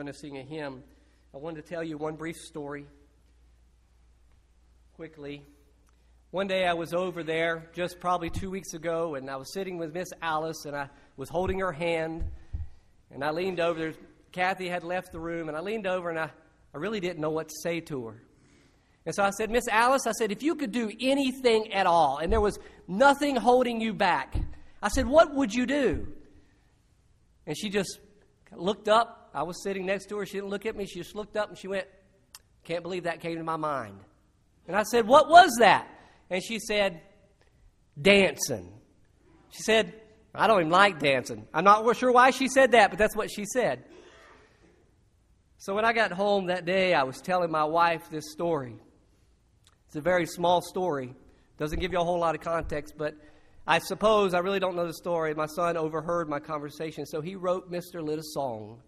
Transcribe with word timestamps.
going 0.00 0.10
to 0.10 0.18
sing 0.18 0.38
a 0.38 0.42
hymn. 0.42 0.82
I 1.34 1.36
wanted 1.36 1.62
to 1.62 1.68
tell 1.68 1.84
you 1.84 1.98
one 1.98 2.16
brief 2.16 2.38
story 2.38 2.86
quickly. 4.94 5.42
One 6.30 6.46
day 6.46 6.66
I 6.66 6.72
was 6.72 6.94
over 6.94 7.22
there 7.22 7.68
just 7.74 8.00
probably 8.00 8.30
two 8.30 8.48
weeks 8.50 8.72
ago, 8.72 9.14
and 9.14 9.28
I 9.28 9.36
was 9.36 9.52
sitting 9.52 9.76
with 9.76 9.92
Miss 9.92 10.08
Alice, 10.22 10.64
and 10.64 10.74
I 10.74 10.88
was 11.18 11.28
holding 11.28 11.58
her 11.58 11.70
hand, 11.70 12.24
and 13.10 13.22
I 13.22 13.30
leaned 13.30 13.60
over. 13.60 13.92
Kathy 14.32 14.70
had 14.70 14.84
left 14.84 15.12
the 15.12 15.20
room, 15.20 15.48
and 15.48 15.56
I 15.56 15.60
leaned 15.60 15.86
over, 15.86 16.08
and 16.08 16.18
I, 16.18 16.30
I 16.74 16.78
really 16.78 17.00
didn't 17.00 17.18
know 17.18 17.28
what 17.28 17.50
to 17.50 17.54
say 17.62 17.80
to 17.80 18.06
her. 18.06 18.22
And 19.04 19.14
so 19.14 19.22
I 19.22 19.28
said, 19.28 19.50
Miss 19.50 19.68
Alice, 19.68 20.06
I 20.06 20.12
said, 20.12 20.32
if 20.32 20.42
you 20.42 20.54
could 20.54 20.72
do 20.72 20.90
anything 20.98 21.74
at 21.74 21.86
all, 21.86 22.16
and 22.22 22.32
there 22.32 22.40
was 22.40 22.58
nothing 22.88 23.36
holding 23.36 23.82
you 23.82 23.92
back, 23.92 24.34
I 24.80 24.88
said, 24.88 25.06
what 25.06 25.34
would 25.34 25.52
you 25.52 25.66
do? 25.66 26.06
And 27.46 27.54
she 27.54 27.68
just 27.68 28.00
looked 28.56 28.88
up. 28.88 29.18
I 29.32 29.42
was 29.42 29.62
sitting 29.62 29.86
next 29.86 30.06
to 30.06 30.18
her. 30.18 30.26
She 30.26 30.34
didn't 30.34 30.50
look 30.50 30.66
at 30.66 30.76
me. 30.76 30.86
She 30.86 31.00
just 31.00 31.14
looked 31.14 31.36
up 31.36 31.48
and 31.48 31.58
she 31.58 31.68
went, 31.68 31.86
Can't 32.64 32.82
believe 32.82 33.04
that 33.04 33.20
came 33.20 33.36
to 33.36 33.44
my 33.44 33.56
mind. 33.56 33.98
And 34.66 34.76
I 34.76 34.82
said, 34.84 35.06
What 35.06 35.28
was 35.28 35.50
that? 35.60 35.88
And 36.30 36.42
she 36.42 36.58
said, 36.58 37.00
Dancing. 38.00 38.72
She 39.50 39.62
said, 39.62 39.94
I 40.34 40.46
don't 40.46 40.60
even 40.60 40.70
like 40.70 41.00
dancing. 41.00 41.46
I'm 41.52 41.64
not 41.64 41.96
sure 41.96 42.12
why 42.12 42.30
she 42.30 42.48
said 42.48 42.72
that, 42.72 42.90
but 42.90 42.98
that's 42.98 43.16
what 43.16 43.30
she 43.30 43.44
said. 43.44 43.84
So 45.58 45.74
when 45.74 45.84
I 45.84 45.92
got 45.92 46.12
home 46.12 46.46
that 46.46 46.64
day, 46.64 46.94
I 46.94 47.02
was 47.02 47.20
telling 47.20 47.50
my 47.50 47.64
wife 47.64 48.08
this 48.10 48.30
story. 48.32 48.76
It's 49.86 49.96
a 49.96 50.00
very 50.00 50.24
small 50.24 50.62
story. 50.62 51.14
Doesn't 51.58 51.80
give 51.80 51.92
you 51.92 51.98
a 51.98 52.04
whole 52.04 52.20
lot 52.20 52.34
of 52.34 52.40
context, 52.40 52.94
but 52.96 53.14
I 53.66 53.80
suppose 53.80 54.32
I 54.32 54.38
really 54.38 54.60
don't 54.60 54.76
know 54.76 54.86
the 54.86 54.94
story. 54.94 55.34
My 55.34 55.46
son 55.46 55.76
overheard 55.76 56.28
my 56.28 56.38
conversation, 56.38 57.04
so 57.04 57.20
he 57.20 57.34
wrote 57.34 57.70
Miss 57.70 57.94
Alice 57.94 58.20
a 58.20 58.22
song, 58.32 58.80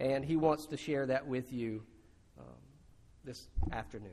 and 0.00 0.24
he 0.24 0.34
wants 0.34 0.66
to 0.66 0.76
share 0.76 1.06
that 1.06 1.26
with 1.26 1.52
you 1.52 1.82
um, 2.38 2.46
this 3.22 3.46
afternoon. 3.70 4.10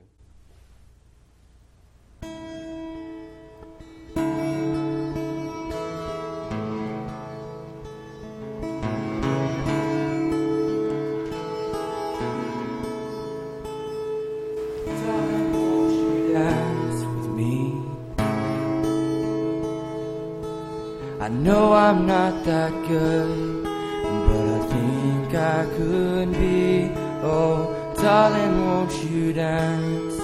I 21.19 21.29
know 21.29 21.73
I'm 21.73 22.05
not 22.07 22.45
that 22.45 22.71
good, 22.87 23.67
I 25.37 25.65
could 25.77 26.31
be. 26.33 26.89
Oh, 27.23 27.93
darling, 28.01 28.65
won't 28.65 28.93
you 29.03 29.33
dance 29.33 30.17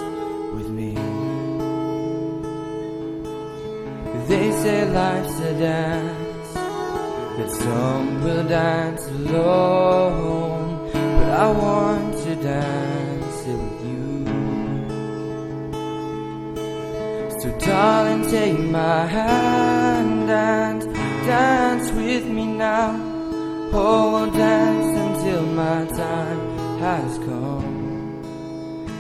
with 0.56 0.70
me? 0.70 0.96
They 4.28 4.52
say 4.64 4.86
life's 4.90 5.40
a 5.40 5.54
dance, 5.60 6.54
that 6.54 7.52
some 7.52 8.24
will 8.24 8.44
dance 8.48 9.06
alone, 9.08 10.90
but 10.92 11.30
I 11.30 11.52
want 11.52 12.14
to 12.24 12.36
dance 12.36 13.48
it 13.52 13.60
with 13.66 13.82
you. 13.92 14.26
So, 17.42 17.48
darling, 17.60 18.24
take 18.30 18.60
my 18.60 19.06
hand 19.06 20.30
and 20.30 20.82
dance 21.26 21.92
with 21.92 22.26
me 22.26 22.46
now. 22.46 22.96
Oh, 23.76 24.30
dance 24.32 24.93
until 25.44 25.56
my 25.56 25.86
time 25.86 26.80
has 26.80 27.18
come. 27.20 28.24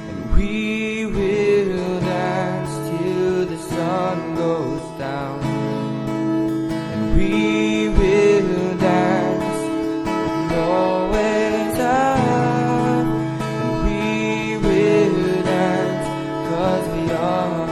And 0.09 0.35
we 0.35 1.05
will 1.05 1.99
dance 2.01 2.89
till 2.89 3.45
the 3.45 3.57
sun 3.57 4.35
goes 4.35 4.99
down. 4.99 5.43
And 6.93 7.17
we 7.17 7.89
will 7.89 8.77
dance 8.77 9.59
and 10.07 10.51
always 10.51 11.77
have. 11.77 13.07
And 13.59 13.73
we 13.85 14.57
will 14.57 15.43
dance 15.43 16.07
cause 16.49 16.87
we 16.95 17.11
are. 17.11 17.69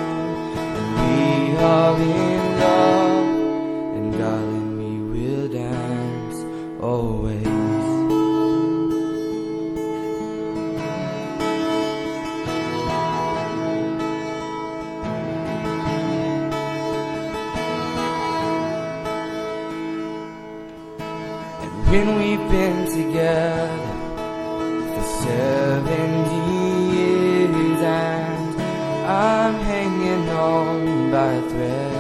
And 0.77 0.89
we 0.99 1.57
are 1.57 1.95
in 1.97 2.59
love. 2.59 3.25
And 3.97 4.11
darling, 4.17 4.69
we 4.81 4.91
will 5.13 5.47
dance 5.49 6.37
always. 6.81 7.60
When 21.91 22.07
we've 22.19 22.47
been 22.49 22.85
together 22.85 23.95
for 24.91 25.05
seventy 25.23 26.43
years, 26.95 27.81
and 27.81 28.61
I'm 29.05 29.55
hanging 29.71 30.29
on 30.29 31.11
by 31.11 31.31
a 31.33 31.41
thread. 31.49 31.99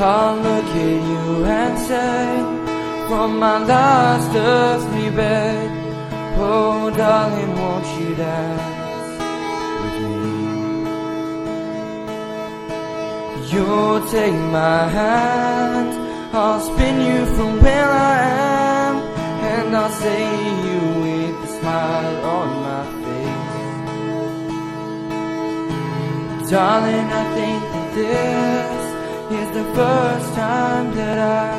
I'll 0.00 0.36
look 0.36 0.70
at 0.86 1.00
you 1.10 1.44
and 1.44 1.74
say, 1.88 2.24
from 3.08 3.38
my 3.38 3.58
last 3.64 4.32
earthly 4.36 5.10
bed, 5.10 5.70
oh 6.36 6.90
darling, 6.90 7.52
won't 7.60 7.86
you 7.98 8.14
dance 8.14 9.10
with 9.80 9.98
me? 10.04 10.18
You'll 13.50 14.02
take 14.10 14.38
my 14.52 14.80
hand, 14.98 15.90
I'll 16.30 16.60
spin 16.60 17.00
you 17.00 17.26
from 17.36 17.62
where 17.62 17.90
I 17.90 18.18
am, 18.88 18.96
and 19.52 19.74
I'll 19.74 19.90
say 19.90 20.22
you 20.66 20.80
with 21.02 21.48
a 21.48 21.50
smile 21.58 22.16
on 22.36 22.48
my 22.68 22.84
face, 26.40 26.50
darling, 26.50 27.08
I 27.22 27.24
think 27.34 27.62
that 27.72 27.88
this 27.98 28.72
is 29.40 29.48
the 29.56 29.64
first 29.74 30.34
time 30.34 30.94
that 30.96 31.18
I 31.18 31.56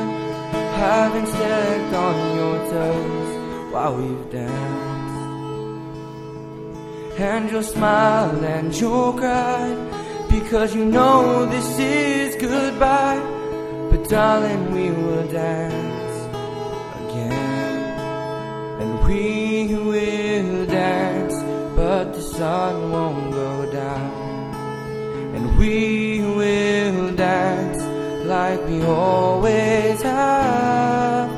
haven't 0.77 1.27
stepped 1.27 1.93
on 1.93 2.15
your 2.37 2.57
toes 2.69 3.31
while 3.73 3.93
we've 3.97 4.31
danced. 4.31 5.17
And 7.19 7.49
you'll 7.51 7.63
smile 7.63 8.45
and 8.45 8.73
you'll 8.79 9.13
cry 9.13 9.75
because 10.29 10.75
you 10.75 10.85
know 10.85 11.45
this 11.47 11.79
is 11.79 12.35
goodbye. 12.35 13.38
Darling, 14.09 14.71
we 14.71 14.89
will 14.89 15.27
dance 15.27 16.17
again. 16.99 17.77
And 18.81 19.05
we 19.05 19.75
will 19.75 20.65
dance, 20.65 21.35
but 21.75 22.15
the 22.15 22.21
sun 22.23 22.91
won't 22.91 23.31
go 23.31 23.71
down. 23.71 24.55
And 25.35 25.59
we 25.59 26.21
will 26.21 27.15
dance 27.15 27.83
like 28.25 28.59
we 28.65 28.81
always 28.81 30.01
have. 30.01 31.29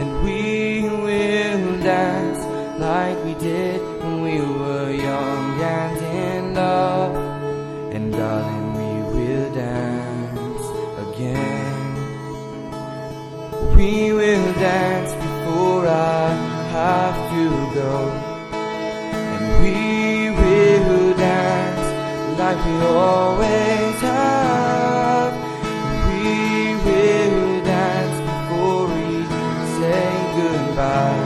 And 0.00 0.22
we 0.22 0.82
will 0.88 1.82
dance 1.82 2.40
like 2.78 3.18
we 3.24 3.34
did 3.34 3.80
when 4.04 4.22
we 4.22 4.38
were 4.38 4.92
young 4.92 5.60
and 5.60 5.96
in 5.98 6.54
love. 6.54 7.16
And 7.92 8.12
darling, 8.12 8.59
We 13.80 14.12
will 14.12 14.52
dance 14.60 15.12
before 15.14 15.88
I 15.88 16.28
have 16.76 17.16
to 17.32 17.44
go. 17.72 17.94
And 19.32 19.44
we 19.62 20.28
will 20.38 21.14
dance 21.16 21.86
like 22.38 22.60
we 22.66 22.76
always 22.84 23.96
have. 24.02 25.32
We 26.08 26.76
will 26.84 27.64
dance 27.64 28.18
before 28.28 28.84
we 28.96 29.08
say 29.78 30.04
goodbye. 30.36 31.24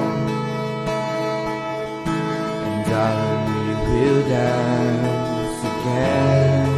And 2.69 2.85
darling, 2.87 3.45
we 3.50 3.67
will 3.91 4.23
dance 4.29 5.59
again. 5.75 6.71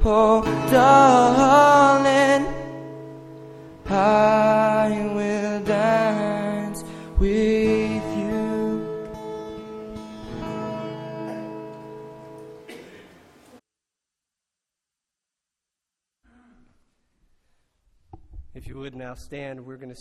oh, 0.04 0.42
darling, 0.72 1.91
If 18.62 18.68
you 18.68 18.78
would 18.78 18.94
now 18.94 19.16
stand, 19.16 19.66
we're 19.66 19.78
going 19.78 19.90
to 19.90 19.96